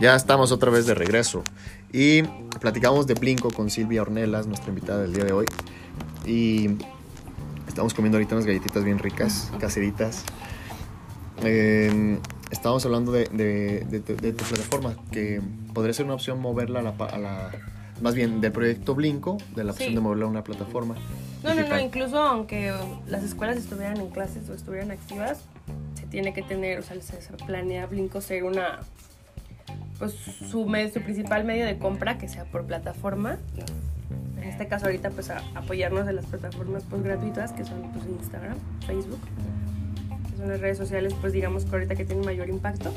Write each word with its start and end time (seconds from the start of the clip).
Ya 0.00 0.14
estamos 0.14 0.52
otra 0.52 0.70
vez 0.70 0.86
de 0.86 0.94
regreso 0.94 1.42
y 1.92 2.22
platicamos 2.60 3.06
de 3.06 3.14
Blinco 3.14 3.50
con 3.50 3.68
Silvia 3.70 4.02
Ornelas, 4.02 4.46
nuestra 4.46 4.68
invitada 4.68 5.00
del 5.02 5.12
día 5.12 5.24
de 5.24 5.32
hoy. 5.32 5.46
Y 6.24 6.70
estamos 7.66 7.94
comiendo 7.94 8.16
ahorita 8.18 8.34
unas 8.36 8.46
galletitas 8.46 8.84
bien 8.84 8.98
ricas, 9.00 9.50
caseritas. 9.58 10.22
Eh, 11.42 12.18
estábamos 12.50 12.84
hablando 12.84 13.10
de, 13.10 13.24
de- 13.26 13.80
de 13.88 14.00
tu- 14.00 14.16
de 14.16 14.32
tu 14.32 14.44
plataforma, 14.44 14.94
que 15.10 15.40
podría 15.74 15.92
ser 15.94 16.04
una 16.04 16.14
opción 16.14 16.40
moverla 16.40 16.78
a 16.80 16.82
la, 16.82 16.92
pa- 16.96 17.06
a 17.06 17.18
la- 17.18 17.50
más 18.00 18.14
bien 18.14 18.40
del 18.40 18.52
proyecto 18.52 18.94
Blinco, 18.94 19.38
de 19.56 19.64
la 19.64 19.72
opción 19.72 19.88
Sí. 19.90 19.94
de 19.96 20.00
moverla 20.00 20.26
a 20.26 20.28
una 20.28 20.44
plataforma. 20.44 20.94
No, 21.42 21.54
no, 21.54 21.66
no, 21.68 21.80
incluso 21.80 22.18
aunque 22.20 22.72
las 23.08 23.24
escuelas 23.24 23.56
estuvieran 23.56 23.96
en 23.96 24.10
clases 24.10 24.48
o 24.48 24.54
estuvieran 24.54 24.92
activas, 24.92 25.38
se 25.98 26.06
tiene 26.06 26.32
que 26.32 26.42
tener, 26.42 26.78
o 26.78 26.82
sea, 26.82 27.00
se 27.00 27.32
planea 27.46 27.86
Blinko 27.86 28.20
ser 28.20 28.44
una, 28.44 28.80
pues 29.98 30.12
su, 30.12 30.66
me- 30.66 30.90
su 30.90 31.00
principal 31.00 31.44
medio 31.44 31.66
de 31.66 31.78
compra 31.78 32.18
que 32.18 32.28
sea 32.28 32.44
por 32.44 32.64
plataforma. 32.64 33.38
En 34.40 34.44
este 34.44 34.66
caso 34.68 34.86
ahorita 34.86 35.10
pues 35.10 35.30
a- 35.30 35.42
apoyarnos 35.54 36.06
de 36.06 36.12
las 36.12 36.26
plataformas 36.26 36.84
pues 36.88 37.02
gratuitas 37.02 37.52
que 37.52 37.64
son 37.64 37.82
pues 37.92 38.04
Instagram, 38.06 38.56
Facebook, 38.86 39.18
que 40.30 40.36
son 40.38 40.48
las 40.48 40.60
redes 40.60 40.78
sociales 40.78 41.14
pues 41.20 41.32
digamos 41.32 41.64
que 41.64 41.72
ahorita 41.72 41.94
que 41.96 42.04
tienen 42.04 42.24
mayor 42.24 42.48
impacto, 42.48 42.92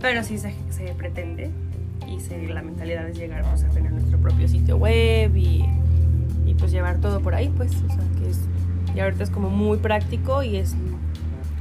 pero 0.00 0.24
sí 0.24 0.38
se, 0.38 0.54
se 0.70 0.84
pretende 0.94 1.50
y 2.08 2.18
se, 2.20 2.46
la 2.48 2.62
mentalidad 2.62 3.08
es 3.08 3.16
llegar 3.16 3.44
pues 3.48 3.62
a 3.64 3.68
tener 3.68 3.92
nuestro 3.92 4.18
propio 4.18 4.48
sitio 4.48 4.76
web 4.76 5.36
y 5.36 5.64
y 6.44 6.54
pues 6.54 6.72
llevar 6.72 6.96
todo 6.98 7.20
por 7.20 7.34
ahí, 7.36 7.48
pues, 7.56 7.70
o 7.76 7.86
sea, 7.86 8.04
que 8.18 8.28
es, 8.28 8.40
y 8.96 9.00
ahorita 9.00 9.22
es 9.22 9.30
como 9.30 9.48
muy 9.48 9.78
práctico 9.78 10.42
y 10.42 10.56
es, 10.56 10.74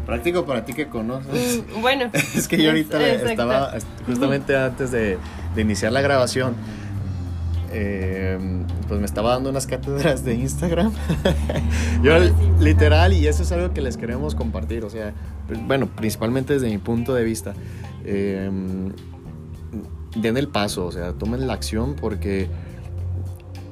Práctico 0.05 0.45
para 0.45 0.65
ti 0.65 0.73
que 0.73 0.87
conoces. 0.87 1.63
mm, 1.77 1.81
bueno. 1.81 2.09
Es 2.35 2.47
que 2.47 2.61
yo 2.61 2.69
ahorita 2.69 2.97
le- 2.99 3.15
estaba, 3.31 3.75
est- 3.77 3.87
justamente 4.05 4.55
antes 4.57 4.91
de, 4.91 5.17
de 5.55 5.61
iniciar 5.61 5.91
la 5.91 6.01
grabación, 6.01 6.55
eh, 7.73 8.37
pues 8.87 8.99
me 8.99 9.05
estaba 9.05 9.31
dando 9.31 9.49
unas 9.49 9.67
cátedras 9.67 10.25
de 10.25 10.33
Instagram. 10.35 10.91
yo 12.03 12.13
literal, 12.59 13.13
y 13.13 13.27
eso 13.27 13.43
es 13.43 13.51
algo 13.51 13.73
que 13.73 13.81
les 13.81 13.95
queremos 13.97 14.35
compartir, 14.35 14.83
o 14.83 14.89
sea, 14.89 15.13
pues, 15.47 15.65
bueno, 15.65 15.87
principalmente 15.87 16.53
desde 16.53 16.67
mi 16.69 16.77
punto 16.77 17.13
de 17.13 17.23
vista. 17.23 17.53
eh, 18.03 18.49
den 20.13 20.35
el 20.35 20.49
paso, 20.49 20.85
o 20.87 20.91
sea, 20.91 21.13
tomen 21.13 21.47
la 21.47 21.53
acción 21.53 21.95
porque 21.95 22.49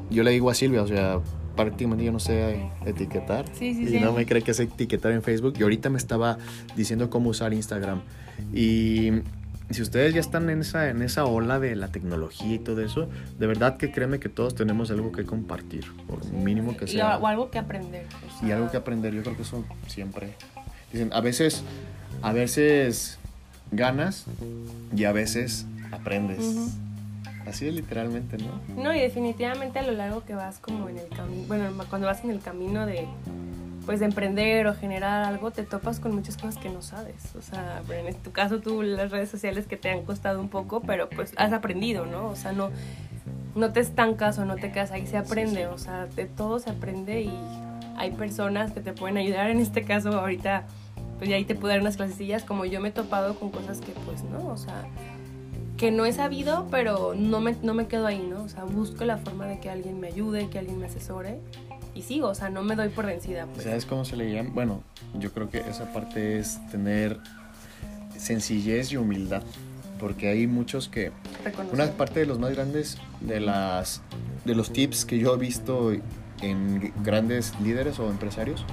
yo 0.10 0.24
le 0.24 0.32
digo 0.32 0.50
a 0.50 0.54
Silvia, 0.54 0.82
o 0.84 0.88
sea, 0.88 1.20
prácticamente 1.56 2.04
yo 2.06 2.12
no 2.12 2.20
sé 2.20 2.70
etiquetar 2.86 3.46
Sí, 3.54 3.74
sí, 3.74 3.84
y 3.84 3.88
sí. 3.90 4.00
no 4.00 4.14
me 4.14 4.26
cree 4.26 4.42
que 4.42 4.54
sé 4.54 4.64
etiquetar 4.64 5.12
en 5.12 5.22
Facebook 5.24 5.54
y 5.60 5.64
ahorita 5.64 5.90
me 5.90 5.98
estaba 5.98 6.38
diciendo 6.76 7.10
cómo 7.10 7.30
usar 7.30 7.54
Instagram 7.54 8.02
y 8.54 9.12
si 9.70 9.82
ustedes 9.84 10.14
ya 10.16 10.20
están 10.20 10.50
en 10.50 10.62
esa, 10.62 10.90
en 10.90 11.02
esa 11.04 11.26
ola 11.26 11.60
de 11.60 11.76
la 11.76 11.90
tecnología 11.90 12.56
y 12.56 12.60
todo 12.60 12.82
eso, 12.82 13.08
de 13.38 13.46
verdad 13.46 13.78
que 13.78 13.92
créeme 13.92 14.20
que 14.20 14.28
todos 14.30 14.56
tenemos 14.56 14.90
algo 14.90 15.12
que 15.12 15.26
compartir, 15.26 15.86
por 16.08 16.26
mínimo 16.32 16.76
que 16.76 16.86
Y- 16.86 16.88
sea. 16.88 17.18
o 17.20 17.28
algo 17.28 17.52
que 17.52 17.60
aprender. 17.60 18.06
o 18.42 18.46
Y 18.46 18.48
sea, 18.48 18.56
algo 18.56 18.72
que 18.72 18.78
aprender, 18.78 19.14
yo 19.14 19.22
creo 19.22 19.36
que 19.36 19.44
eso 19.44 19.64
siempre. 19.86 20.34
Dicen, 20.92 21.12
a 21.14 21.22
veces, 21.22 21.62
a 22.24 22.34
veces 22.34 23.20
ganas 23.72 24.26
y 24.96 25.04
a 25.04 25.12
veces 25.12 25.68
aprendes. 25.92 26.40
Ujú. 26.40 26.70
Así 27.50 27.68
es 27.68 27.74
literalmente, 27.74 28.38
¿no? 28.38 28.82
No, 28.82 28.94
y 28.94 29.00
definitivamente 29.00 29.80
a 29.80 29.82
lo 29.82 29.92
largo 29.92 30.24
que 30.24 30.36
vas 30.36 30.60
como 30.60 30.88
en 30.88 31.00
el 31.00 31.08
camino, 31.10 31.48
bueno, 31.48 31.72
cuando 31.90 32.08
vas 32.08 32.24
en 32.24 32.30
el 32.30 32.40
camino 32.40 32.86
de, 32.86 33.08
pues, 33.86 34.00
de 34.00 34.06
emprender 34.06 34.68
o 34.68 34.76
generar 34.76 35.24
algo, 35.24 35.52
te 35.52 35.64
topas 35.64 36.00
con 36.00 36.14
muchas 36.14 36.38
cosas 36.38 36.58
que 36.58 36.70
no 36.70 36.82
sabes. 36.82 37.36
O 37.36 37.42
sea, 37.42 37.82
en 37.90 38.08
este, 38.08 38.22
tu 38.22 38.32
caso 38.32 38.60
tú 38.60 38.84
las 38.84 39.10
redes 39.10 39.30
sociales 39.30 39.66
que 39.66 39.78
te 39.78 39.90
han 39.90 40.04
costado 40.06 40.40
un 40.40 40.50
poco, 40.50 40.82
pero 40.82 41.10
pues 41.10 41.34
has 41.38 41.52
aprendido, 41.54 42.06
¿no? 42.06 42.28
O 42.28 42.36
sea, 42.36 42.52
no, 42.52 42.70
no 43.56 43.74
te 43.74 43.80
estancas 43.80 44.38
o 44.38 44.46
no 44.46 44.56
te 44.56 44.72
quedas 44.72 44.92
ahí, 44.92 45.08
se 45.08 45.18
aprende, 45.18 45.66
o 45.68 45.78
sea, 45.78 46.06
de 46.06 46.26
todo 46.26 46.60
se 46.60 46.70
aprende 46.70 47.22
y 47.22 47.34
hay 47.98 48.12
personas 48.12 48.72
que 48.72 48.80
te 48.80 48.94
pueden 48.94 49.18
ayudar. 49.18 49.50
En 49.50 49.60
este 49.60 49.84
caso, 49.84 50.20
ahorita, 50.20 50.66
pues 51.18 51.30
ya 51.30 51.36
ahí 51.36 51.46
te 51.46 51.56
puedo 51.56 51.70
dar 51.70 51.82
unas 51.82 51.98
clasecillas, 51.98 52.44
como 52.44 52.66
yo 52.66 52.80
me 52.80 52.90
he 52.90 52.92
topado 52.92 53.40
con 53.40 53.50
cosas 53.50 53.82
que 53.82 53.92
pues 54.06 54.24
no, 54.24 54.48
o 54.48 54.58
sea, 54.58 54.86
que 55.80 55.92
no 55.92 56.06
he 56.06 56.12
sabido, 56.12 56.68
pero 56.70 57.14
no 57.16 57.40
me, 57.40 57.56
no 57.64 57.74
me 57.74 57.88
quedo 57.88 58.06
ahí, 58.06 58.20
¿no? 58.20 58.44
O 58.44 58.50
sea, 58.50 58.66
busco 58.66 59.06
la 59.06 59.18
forma 59.18 59.48
de 59.48 59.62
que 59.62 59.70
alguien 59.70 59.98
me 60.02 60.08
ayude, 60.08 60.50
que 60.50 60.60
alguien 60.60 60.78
me 60.78 60.88
asesore 60.88 61.40
y 61.96 62.02
sigo, 62.02 62.28
o 62.28 62.36
sea, 62.36 62.50
no 62.50 62.64
me 62.64 62.76
doy 62.76 62.90
por 62.90 63.06
vencida. 63.06 63.46
Pues. 63.46 63.64
¿Sabes 63.64 63.86
cómo 63.86 64.04
se 64.04 64.18
le 64.18 64.30
llama? 64.30 64.50
Bueno, 64.54 64.84
yo 65.18 65.32
creo 65.32 65.50
que 65.50 65.60
esa 65.60 65.92
parte 65.94 66.38
es 66.38 66.60
tener 66.70 67.18
sencillez 68.18 68.92
y 68.92 68.98
humildad. 68.98 69.42
Porque 70.00 70.30
hay 70.30 70.48
muchos 70.48 70.90
que 70.90 71.12
Reconocer. 71.44 71.74
Una 71.74 71.92
parte 71.92 72.20
de 72.22 72.26
los 72.26 72.40
más 72.40 72.52
grandes 72.52 72.98
de 73.22 73.40
las 73.40 74.02
de 74.46 74.56
los 74.56 74.72
tips 74.72 75.06
que 75.06 75.18
yo 75.18 75.36
he 75.36 75.38
visto 75.38 75.92
en 76.42 76.94
grandes 77.04 77.54
líderes 77.62 78.00
o 78.00 78.10
empresarios 78.10 78.66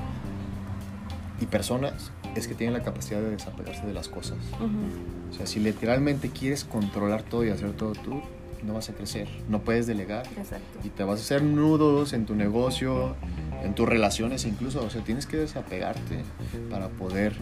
y 1.41 1.47
personas 1.47 2.13
es 2.41 2.49
que 2.49 2.55
tienen 2.55 2.75
la 2.75 2.83
capacidad 2.83 3.21
de 3.21 3.31
desapegarse 3.31 3.87
de 3.87 3.93
las 3.93 4.09
cosas. 4.09 4.39
Ujú. 4.57 5.31
O 5.31 5.35
sea, 5.37 5.47
si 5.47 5.61
literalmente 5.61 6.31
quieres 6.31 6.65
controlar 6.65 7.23
todo 7.23 7.45
y 7.45 7.51
hacer 7.51 7.73
todo 7.73 7.93
tú, 7.93 8.21
no 8.65 8.75
vas 8.75 8.89
a 8.89 8.95
crecer, 8.95 9.29
no 9.49 9.61
puedes 9.61 9.87
delegar 9.87 10.27
Exacto. 10.39 10.79
y 10.83 10.89
te 10.89 11.05
vas 11.05 11.21
a 11.21 11.23
hacer 11.23 11.43
nudos 11.43 12.13
en 12.15 12.27
tu 12.27 12.35
negocio, 12.35 13.15
en 13.63 13.75
tus 13.75 13.89
relaciones 13.89 14.45
incluso, 14.45 14.83
o 14.83 14.91
sea, 14.91 15.03
tienes 15.05 15.27
que 15.27 15.37
desapegarte 15.37 16.23
para 16.71 16.89
poder 16.89 17.35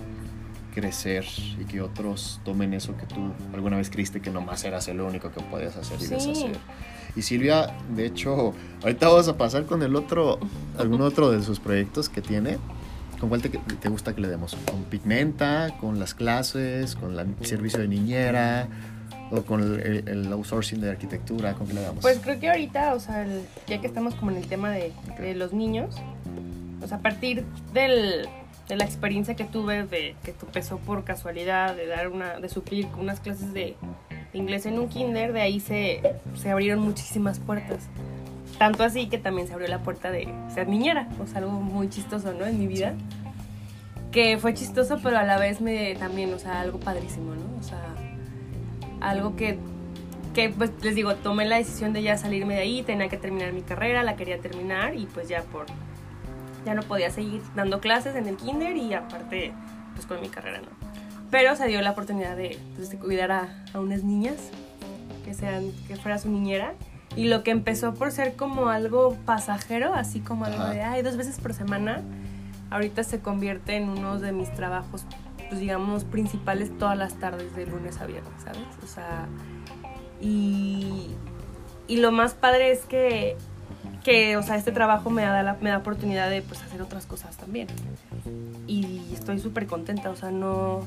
crecer 0.75 1.25
y 1.61 1.65
que 1.67 1.81
otros 1.81 2.41
tomen 2.45 2.75
eso 2.75 2.97
que 2.97 3.07
tú 3.07 3.33
alguna 3.55 3.77
vez 3.77 3.91
creíste 3.91 4.21
que 4.21 4.31
nomás 4.31 4.65
eras 4.65 4.89
el 4.89 5.01
único 5.01 5.31
que 5.31 5.41
podías 5.41 5.77
hacer 5.77 5.99
y 6.01 6.05
Sí. 6.05 6.11
deshacer. 6.15 6.57
Y 7.17 7.23
Silvia, 7.23 7.73
de 7.95 8.07
hecho, 8.07 8.55
ahorita 8.83 9.07
vamos 9.09 9.29
a 9.29 9.37
pasar 9.39 9.67
con 9.67 9.83
el 9.85 9.95
otro, 9.95 10.41
algún 10.77 11.01
otro 11.01 11.31
de 11.31 11.43
sus 11.45 11.61
proyectos 11.61 12.09
que 12.09 12.21
tiene. 12.21 12.59
¿Con 13.25 13.31
cuál 13.31 13.41
te, 13.41 13.49
te 13.49 13.89
gusta 13.89 14.15
que 14.15 14.21
le 14.21 14.29
demos? 14.29 14.55
¿Con 14.71 14.85
Pigmenta? 14.85 15.75
¿Con 15.81 15.99
las 15.99 16.13
clases? 16.13 16.95
¿Con 16.95 17.19
el 17.19 17.47
servicio 17.47 17.79
de 17.81 17.89
niñera? 17.89 18.69
¿O 19.31 19.41
con 19.41 19.63
el, 19.63 20.07
el 20.07 20.31
outsourcing 20.31 20.79
de 20.83 20.91
arquitectura? 20.91 21.55
¿Con 21.55 21.67
qué 21.67 21.73
le 21.73 21.81
damos? 21.81 22.03
Pues 22.03 22.19
creo 22.19 22.39
que 22.39 22.51
ahorita, 22.51 22.93
o 22.93 23.01
sea, 23.01 23.23
el- 23.23 23.41
ya 23.67 23.81
que 23.81 23.87
estamos 23.87 24.15
como 24.17 24.31
en 24.31 24.37
el 24.37 24.47
tema 24.47 24.73
de, 24.73 24.93
de 25.19 25.35
los 25.35 25.55
niños, 25.55 25.97
o 26.83 26.87
sea, 26.87 26.99
a 26.99 27.01
partir 27.01 27.47
del, 27.73 28.29
de 28.69 28.77
la 28.77 28.85
experiencia 28.85 29.35
que 29.35 29.45
tuve 29.45 29.85
de 29.87 30.17
que 30.23 30.35
empezó 30.43 30.77
por 30.77 31.05
casualidad 31.05 31.75
de 31.75 31.87
dar 31.87 32.09
una, 32.09 32.39
de 32.41 32.51
suplir 32.51 32.89
unas 33.01 33.21
clases 33.21 33.55
de, 33.55 33.75
de 34.35 34.39
inglés 34.39 34.67
en 34.67 34.79
un 34.79 34.91
kinder, 34.91 35.33
de 35.33 35.41
ahí 35.41 35.61
se, 35.61 36.03
se 36.37 36.51
abrieron 36.51 36.81
muchísimas 36.81 37.39
puertas. 37.41 37.85
Tanto 38.59 38.85
así 38.85 39.09
que 39.09 39.19
también 39.19 39.49
se 39.49 39.55
abrió 39.55 39.69
la 39.69 39.81
puerta 39.81 40.11
de 40.11 40.33
ser 40.53 40.69
niñera, 40.69 41.09
o 41.21 41.27
sea, 41.27 41.39
algo 41.39 41.53
muy 41.53 41.89
chistoso, 41.89 42.33
¿no? 42.33 42.47
En 42.47 42.59
mi 42.59 42.67
vida. 42.67 42.95
Que 44.13 44.39
fue 44.39 44.55
chistoso, 44.55 45.01
pero 45.03 45.19
a 45.19 45.25
la 45.25 45.39
vez 45.39 45.61
me 45.61 45.97
también, 45.97 46.33
o 46.33 46.39
sea, 46.39 46.61
algo 46.61 46.79
padrísimo, 46.79 47.35
¿no? 47.35 47.59
O 47.59 47.63
sea, 47.63 47.83
algo 49.01 49.35
que 49.35 49.59
que 50.35 50.51
pues 50.51 50.73
les 50.83 50.97
digo, 50.97 51.15
tomé 51.15 51.47
la 51.47 51.57
decisión 51.57 51.93
de 51.93 52.03
ya 52.03 52.19
salirme 52.19 52.55
de 52.55 52.61
ahí, 52.61 52.83
tenía 52.83 53.09
que 53.09 53.17
terminar 53.17 53.53
mi 53.53 53.63
carrera, 53.63 54.03
la 54.03 54.17
quería 54.17 54.41
terminar 54.41 54.97
y 54.97 55.07
pues 55.07 55.29
ya 55.29 55.43
por 55.45 55.67
ya 56.67 56.75
no 56.75 56.83
podía 56.83 57.11
seguir 57.11 57.41
dando 57.55 57.81
clases 57.81 58.17
en 58.17 58.27
el 58.27 58.37
kinder 58.37 58.77
y 58.77 58.95
aparte 58.95 59.53
pues 59.95 60.07
con 60.07 60.21
mi 60.21 60.29
carrera 60.29 60.61
no. 60.61 60.69
Pero 61.31 61.57
se 61.57 61.67
dio 61.69 61.81
la 61.83 61.93
oportunidad 61.93 62.37
de, 62.37 62.59
pues, 62.75 62.91
de 62.91 62.99
cuidar 62.99 63.33
a, 63.33 63.65
a 63.73 63.81
unas 63.81 64.03
niñas 64.03 64.37
que 65.25 65.35
sean 65.35 65.71
que 65.87 65.97
fuera 65.97 66.19
su 66.19 66.29
niñera 66.29 66.75
y 67.17 67.29
lo 67.29 67.43
que 67.43 67.51
empezó 67.51 67.95
por 67.95 68.11
ser 68.11 68.35
como 68.35 68.69
algo 68.69 69.17
pasajero, 69.25 69.95
así 69.95 70.21
como 70.21 70.45
algo 70.45 70.63
Ajá. 70.63 70.73
de 70.73 70.83
ay, 70.83 71.03
dos 71.03 71.17
veces 71.17 71.39
por 71.41 71.55
semana, 71.55 72.03
ahorita 72.71 73.05
se 73.05 73.21
convierte 73.21 73.77
en 73.77 73.89
uno 73.89 74.19
de 74.19 74.33
mis 74.33 74.53
trabajos 74.53 75.05
pues 75.49 75.61
digamos 75.61 76.05
principales 76.05 76.77
todas 76.79 76.97
las 76.97 77.15
tardes 77.15 77.55
de 77.55 77.67
lunes 77.67 78.01
a 78.01 78.07
viernes, 78.07 78.33
¿sabes? 78.43 78.59
O 78.83 78.87
sea, 78.87 79.27
y, 80.21 81.11
y 81.87 81.97
lo 81.99 82.13
más 82.13 82.35
padre 82.35 82.73
es 82.73 82.81
que, 82.81 83.37
que, 84.03 84.37
o 84.37 84.43
sea, 84.43 84.57
este 84.57 84.73
trabajo 84.73 85.11
me 85.11 85.23
da 85.23 85.43
la 85.43 85.57
me 85.61 85.71
da 85.71 85.79
oportunidad 85.79 86.31
de 86.31 86.43
pues 86.43 86.63
hacer 86.63 86.83
otras 86.83 87.07
cosas 87.07 87.37
también. 87.37 87.69
Y 88.67 89.13
estoy 89.13 89.39
súper 89.39 89.67
contenta, 89.67 90.11
o 90.11 90.17
sea, 90.17 90.31
no... 90.31 90.81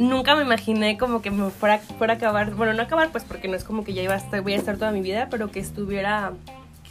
Nunca 0.00 0.34
me 0.34 0.42
imaginé 0.42 0.96
como 0.98 1.20
que 1.22 1.30
me 1.30 1.50
fuera, 1.50 1.78
fuera 1.78 2.14
a 2.14 2.16
acabar, 2.16 2.54
bueno, 2.54 2.72
no 2.72 2.82
acabar 2.82 3.10
pues 3.12 3.24
porque 3.24 3.48
no 3.48 3.54
es 3.56 3.64
como 3.64 3.84
que 3.84 3.92
ya 3.94 4.02
iba 4.02 4.14
a 4.14 4.16
estar, 4.16 4.40
voy 4.42 4.54
a 4.54 4.56
estar 4.56 4.76
toda 4.78 4.92
mi 4.92 5.02
vida, 5.02 5.28
pero 5.30 5.50
que 5.50 5.60
estuviera 5.60 6.32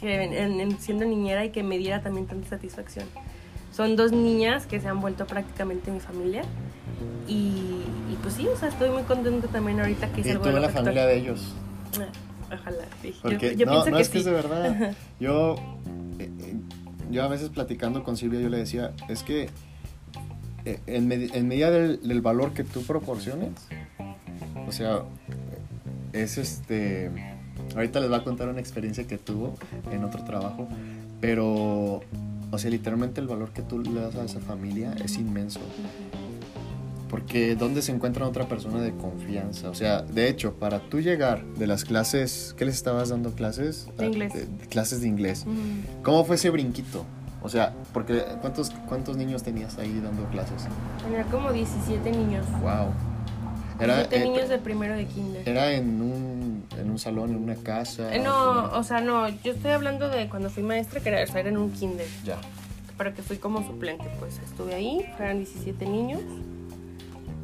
que 0.00 0.22
en- 0.22 0.32
en- 0.32 0.60
en 0.60 0.78
siendo 0.80 1.04
niñera 1.04 1.44
y 1.44 1.50
que 1.50 1.62
me 1.62 1.76
diera 1.76 2.00
también 2.02 2.26
tanta 2.26 2.48
satisfacción. 2.48 3.04
Son 3.72 3.96
dos 3.96 4.12
niñas 4.12 4.66
que 4.66 4.80
se 4.80 4.88
han 4.88 5.00
vuelto 5.00 5.26
prácticamente 5.26 5.90
mi 5.90 6.00
familia 6.00 6.42
y, 7.28 7.32
y 8.10 8.18
pues 8.22 8.34
sí, 8.34 8.46
o 8.48 8.56
sea, 8.56 8.68
estoy 8.68 8.90
muy 8.90 9.02
contenta 9.02 9.48
también 9.48 9.80
ahorita 9.80 10.08
que 10.12 10.20
es 10.22 10.26
y 10.28 10.34
tú 10.36 10.48
en 10.48 10.62
la 10.62 10.68
familia 10.68 11.04
de 11.06 11.16
ellos. 11.18 11.52
Ah, 12.00 12.06
Ojalá, 12.60 12.84
sí. 13.02 13.12
Yo- 13.12 13.20
Porque 13.22 13.56
yo, 13.56 13.66
no, 13.66 13.72
pienso 13.72 13.90
no 13.90 13.96
que 13.96 14.02
es 14.02 14.08
que 14.08 14.18
es 14.18 14.24
de 14.24 14.32
verdad. 14.32 14.94
Yo, 15.20 15.54
eh, 16.18 16.30
eh, 16.40 16.56
yo 17.10 17.22
a 17.24 17.28
veces 17.28 17.48
platicando 17.50 18.02
con 18.04 18.16
Silvia, 18.16 18.40
yo 18.40 18.48
le 18.48 18.58
decía, 18.58 18.92
es 19.08 19.22
que 19.22 19.50
en, 20.64 21.08
medi- 21.08 21.30
en 21.34 21.48
medida 21.48 21.70
del, 21.70 22.00
del 22.06 22.20
valor 22.20 22.52
que 22.52 22.64
tú 22.64 22.82
proporciones, 22.82 23.50
o 24.66 24.72
sea, 24.72 25.02
es 26.12 26.38
este. 26.38 27.10
Ahorita 27.74 28.00
les 28.00 28.10
va 28.10 28.18
a 28.18 28.24
contar 28.24 28.48
una 28.48 28.60
experiencia 28.60 29.06
que 29.06 29.16
tuvo 29.18 29.54
en 29.92 30.02
otro 30.04 30.24
trabajo, 30.24 30.66
pero, 31.20 32.00
o 32.50 32.58
sea, 32.58 32.70
literalmente 32.70 33.20
el 33.20 33.26
valor 33.28 33.50
que 33.52 33.62
tú 33.62 33.78
le 33.80 34.00
das 34.00 34.14
a 34.16 34.24
esa 34.24 34.40
familia 34.40 34.94
es 35.04 35.16
inmenso. 35.18 35.60
Porque 37.08 37.56
¿dónde 37.56 37.82
se 37.82 37.90
encuentra 37.90 38.26
otra 38.26 38.46
persona 38.48 38.80
de 38.80 38.92
confianza? 38.92 39.68
O 39.68 39.74
sea, 39.74 40.02
de 40.02 40.28
hecho, 40.28 40.54
para 40.54 40.78
tú 40.88 41.00
llegar 41.00 41.44
de 41.44 41.66
las 41.66 41.84
clases, 41.84 42.54
¿qué 42.56 42.64
les 42.64 42.76
estabas 42.76 43.08
dando 43.08 43.32
clases? 43.32 43.88
De 43.98 44.06
inglés. 44.06 44.32
De- 44.32 44.46
de 44.46 44.66
clases 44.68 45.00
de 45.00 45.08
inglés. 45.08 45.44
¿Cómo 46.04 46.24
fue 46.24 46.36
ese 46.36 46.50
brinquito? 46.50 47.04
O 47.42 47.48
sea, 47.48 47.72
porque 47.92 48.22
¿cuántos, 48.40 48.70
cuántos 48.88 49.16
niños 49.16 49.42
tenías 49.42 49.78
ahí 49.78 49.98
dando 50.00 50.24
clases? 50.26 50.66
Tenía 51.02 51.24
como 51.24 51.52
17 51.52 52.10
niños. 52.10 52.44
Wow. 52.60 52.92
17 53.78 54.14
eh, 54.16 54.24
niños 54.24 54.48
de 54.50 54.58
primero 54.58 54.94
de 54.94 55.06
kinder. 55.06 55.48
era 55.48 55.72
en 55.72 56.02
un, 56.02 56.64
en 56.78 56.90
un 56.90 56.98
salón, 56.98 57.30
en 57.30 57.36
una 57.42 57.54
casa. 57.54 58.14
Eh, 58.14 58.18
no, 58.20 58.64
o 58.72 58.82
sea, 58.82 59.00
no, 59.00 59.28
yo 59.28 59.52
estoy 59.52 59.70
hablando 59.70 60.10
de 60.10 60.28
cuando 60.28 60.50
fui 60.50 60.62
maestra, 60.62 61.00
que 61.00 61.08
era, 61.08 61.22
o 61.22 61.26
sea, 61.26 61.40
era 61.40 61.48
en 61.48 61.56
un 61.56 61.70
kinder, 61.72 62.06
Ya. 62.24 62.36
para 62.98 63.14
que 63.14 63.22
fui 63.22 63.38
como 63.38 63.66
suplente, 63.66 64.04
pues 64.18 64.38
estuve 64.44 64.74
ahí, 64.74 65.06
fueron 65.16 65.38
17 65.38 65.86
niños, 65.86 66.20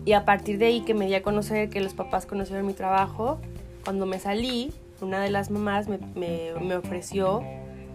y 0.04 0.12
a 0.12 0.26
partir 0.26 0.58
de 0.58 0.66
ahí 0.66 0.81
que 0.82 0.93
me 0.93 1.06
di 1.06 1.14
a 1.14 1.22
conocer, 1.22 1.70
que 1.70 1.81
los 1.81 1.94
papás 1.94 2.26
conocieron 2.26 2.66
mi 2.66 2.75
trabajo, 2.75 3.38
cuando 3.84 4.04
me 4.04 4.19
salí, 4.19 4.75
una 5.00 5.20
de 5.20 5.31
las 5.31 5.50
mamás 5.50 5.88
me, 5.88 5.98
me, 6.14 6.52
me 6.60 6.76
ofreció, 6.76 7.43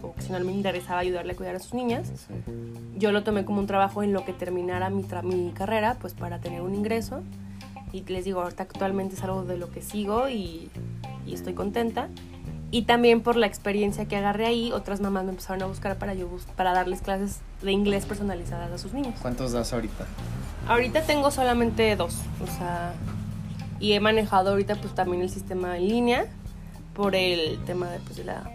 o 0.03 0.13
que 0.15 0.21
si 0.21 0.31
no 0.31 0.39
me 0.39 0.51
interesaba 0.51 0.99
ayudarle 0.99 1.33
a 1.33 1.35
cuidar 1.35 1.55
a 1.55 1.59
sus 1.59 1.73
niñas, 1.73 2.07
Sí. 2.27 2.33
yo 2.97 3.11
lo 3.11 3.23
tomé 3.23 3.45
como 3.45 3.59
un 3.59 3.67
trabajo 3.67 4.03
en 4.03 4.13
lo 4.13 4.25
que 4.25 4.33
terminara 4.33 4.89
mi, 4.89 5.03
tra- 5.03 5.23
mi 5.23 5.51
carrera, 5.51 5.97
pues 5.99 6.13
para 6.13 6.39
tener 6.39 6.61
un 6.61 6.73
ingreso. 6.75 7.21
Y 7.93 8.03
les 8.03 8.23
digo, 8.25 8.41
ahorita 8.41 8.63
actualmente 8.63 9.15
es 9.15 9.23
algo 9.23 9.43
de 9.43 9.57
lo 9.57 9.69
que 9.69 9.81
sigo 9.81 10.29
y, 10.29 10.69
y 11.25 11.33
estoy 11.33 11.53
contenta. 11.53 12.07
Y 12.73 12.83
también 12.83 13.19
por 13.21 13.35
la 13.35 13.47
experiencia 13.47 14.05
que 14.05 14.15
agarré 14.15 14.45
ahí, 14.45 14.71
otras 14.71 15.01
mamás 15.01 15.25
me 15.25 15.31
empezaron 15.31 15.61
a 15.61 15.65
buscar 15.65 15.97
para, 15.97 16.13
yo 16.13 16.27
bus- 16.29 16.45
para 16.55 16.71
darles 16.73 17.01
clases 17.01 17.39
de 17.61 17.71
inglés 17.73 18.05
personalizadas 18.05 18.71
a 18.71 18.77
sus 18.77 18.93
niños. 18.93 19.13
¿Cuántos 19.21 19.51
das 19.51 19.73
ahorita? 19.73 20.05
Ahorita 20.69 21.01
tengo 21.01 21.31
solamente 21.31 21.93
dos, 21.97 22.15
o 22.41 22.47
sea, 22.47 22.93
y 23.81 23.91
he 23.91 23.99
manejado 23.99 24.51
ahorita 24.51 24.75
pues 24.75 24.95
también 24.95 25.21
el 25.21 25.29
sistema 25.29 25.75
en 25.77 25.89
línea 25.89 26.25
por 26.93 27.13
el 27.15 27.59
tema 27.65 27.89
de, 27.89 27.99
pues, 27.99 28.15
de, 28.15 28.23
la, 28.23 28.49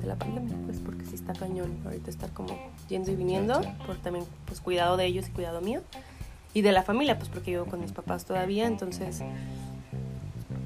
de 0.00 0.06
la 0.06 0.16
pandemia, 0.16 0.56
pues 0.64 0.78
porque 0.78 1.04
sí 1.04 1.14
está 1.14 1.32
cañón 1.32 1.78
ahorita 1.84 2.10
estar 2.10 2.30
como 2.30 2.56
yendo 2.88 3.10
y 3.10 3.16
viniendo, 3.16 3.60
por 3.86 3.96
también 3.96 4.24
pues 4.46 4.60
cuidado 4.60 4.96
de 4.96 5.06
ellos 5.06 5.28
y 5.28 5.30
cuidado 5.30 5.60
mío, 5.60 5.82
y 6.54 6.62
de 6.62 6.72
la 6.72 6.82
familia, 6.82 7.18
pues 7.18 7.28
porque 7.28 7.52
vivo 7.52 7.66
con 7.66 7.80
mis 7.80 7.92
papás 7.92 8.24
todavía, 8.24 8.66
entonces 8.66 9.22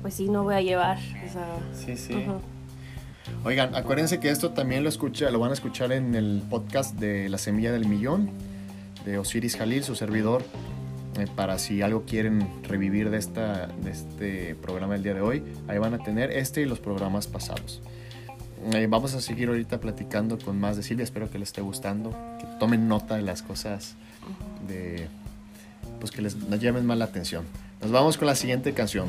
pues 0.03 0.15
sí, 0.15 0.29
no 0.29 0.45
voy 0.45 0.55
a 0.55 0.61
llevar, 0.61 0.99
o 0.99 1.33
sea... 1.33 1.59
Sí, 1.73 1.97
sí. 1.97 2.15
ujú. 2.15 2.41
Oigan, 3.45 3.75
acuérdense 3.75 4.21
que 4.21 4.31
esto 4.31 4.51
también 4.51 4.83
lo 4.83 4.89
escucha, 4.89 5.31
lo 5.31 5.39
van 5.39 5.51
a 5.51 5.55
escuchar 5.55 5.93
en 5.93 6.15
el 6.15 6.43
podcast 6.49 6.99
de 6.99 7.29
La 7.29 7.39
Semilla 7.39 7.73
del 7.73 7.87
Millón 7.87 8.31
de 9.05 9.19
Osiris 9.19 9.57
Jalil, 9.57 9.85
su 9.85 9.95
servidor, 9.95 10.43
eh, 11.19 11.27
para 11.35 11.59
si 11.59 11.83
algo 11.83 12.05
quieren 12.05 12.49
revivir 12.65 13.11
de, 13.11 13.19
esta, 13.19 13.67
de 13.67 13.91
este 13.91 14.55
programa 14.57 14.95
del 14.95 15.03
día 15.03 15.15
de 15.15 15.21
hoy, 15.21 15.43
ahí 15.69 15.79
van 15.79 15.95
a 15.95 15.99
tener 15.99 16.31
este 16.31 16.63
y 16.63 16.65
los 16.65 16.81
programas 16.81 17.27
pasados. 17.27 17.83
Eh, 18.73 18.87
vamos 18.89 19.15
a 19.15 19.21
seguir 19.21 19.49
ahorita 19.49 19.79
platicando 19.79 20.39
con 20.39 20.59
más 20.59 20.77
de 20.77 20.83
Silvia, 20.83 21.05
espero 21.05 21.31
que 21.31 21.39
les 21.39 21.51
esté 21.51 21.61
gustando, 21.61 22.11
que 22.39 22.47
tomen 22.59 22.89
nota 22.89 23.17
de 23.17 23.23
las 23.23 23.43
cosas 23.43 23.95
de 24.67 25.09
pues 26.01 26.11
que 26.11 26.23
les 26.23 26.37
nos 26.37 26.61
llamen 26.61 26.87
más 26.87 26.97
la 26.97 27.05
atención. 27.05 27.45
Nos 27.83 27.91
vamos 27.91 28.17
con 28.17 28.27
la 28.27 28.35
siguiente 28.35 28.73
canción. 28.73 29.09